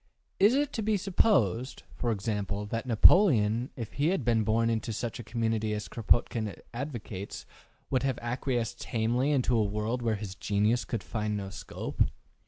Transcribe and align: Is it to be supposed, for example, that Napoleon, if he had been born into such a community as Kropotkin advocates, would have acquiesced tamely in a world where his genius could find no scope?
Is 0.39 0.55
it 0.55 0.73
to 0.73 0.81
be 0.81 0.97
supposed, 0.97 1.83
for 1.95 2.09
example, 2.11 2.65
that 2.65 2.87
Napoleon, 2.87 3.69
if 3.75 3.93
he 3.93 4.07
had 4.07 4.25
been 4.25 4.43
born 4.43 4.67
into 4.67 4.91
such 4.91 5.19
a 5.19 5.23
community 5.23 5.73
as 5.75 5.87
Kropotkin 5.87 6.55
advocates, 6.73 7.45
would 7.91 8.01
have 8.01 8.17
acquiesced 8.17 8.81
tamely 8.81 9.29
in 9.29 9.43
a 9.47 9.61
world 9.61 10.01
where 10.01 10.15
his 10.15 10.33
genius 10.33 10.85
could 10.85 11.03
find 11.03 11.37
no 11.37 11.51
scope? 11.51 12.01